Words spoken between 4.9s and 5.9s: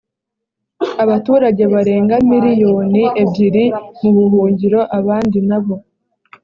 abandi na bo